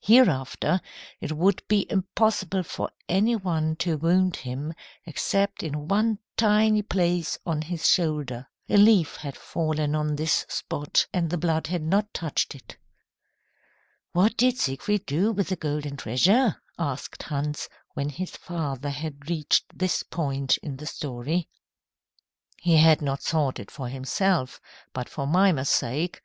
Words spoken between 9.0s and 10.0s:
had fallen